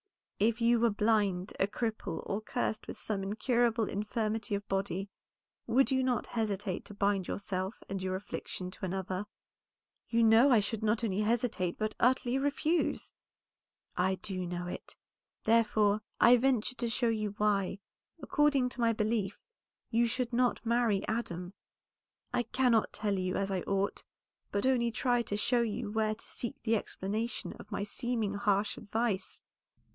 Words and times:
"If 0.39 0.59
you 0.59 0.79
were 0.79 0.89
blind, 0.89 1.53
a 1.59 1.67
cripple, 1.67 2.23
or 2.25 2.41
cursed 2.41 2.87
with 2.87 2.97
some 2.97 3.21
incurable 3.21 3.87
infirmity 3.87 4.55
of 4.55 4.67
body, 4.67 5.07
would 5.67 5.91
not 5.91 6.25
you 6.25 6.31
hesitate 6.33 6.83
to 6.85 6.95
bind 6.95 7.27
yourself 7.27 7.83
and 7.87 8.01
your 8.01 8.15
affliction 8.15 8.71
to 8.71 8.83
another?" 8.85 9.27
"You 10.09 10.23
know 10.23 10.49
I 10.49 10.59
should 10.59 10.81
not 10.81 11.03
only 11.03 11.19
hesitate, 11.19 11.77
but 11.77 11.93
utterly 11.99 12.39
refuse." 12.39 13.11
"I 13.95 14.15
do 14.15 14.47
know 14.47 14.65
it, 14.65 14.95
therefore 15.43 16.01
I 16.19 16.35
venture 16.37 16.73
to 16.73 16.89
show 16.89 17.09
you 17.09 17.35
why, 17.37 17.77
according 18.19 18.69
to 18.69 18.81
my 18.81 18.93
belief, 18.93 19.39
you 19.91 20.07
should 20.07 20.33
not 20.33 20.65
marry 20.65 21.07
Adam. 21.07 21.53
I 22.33 22.41
cannot 22.41 22.91
tell 22.91 23.19
you 23.19 23.35
as 23.35 23.51
I 23.51 23.61
ought, 23.61 24.03
but 24.51 24.65
only 24.65 24.89
try 24.89 25.21
to 25.21 25.37
show 25.37 25.61
you 25.61 25.91
where 25.91 26.15
to 26.15 26.27
seek 26.27 26.55
the 26.63 26.75
explanation 26.75 27.53
of 27.59 27.71
my 27.71 27.83
seeming 27.83 28.33
harsh 28.33 28.77
advice. 28.77 29.43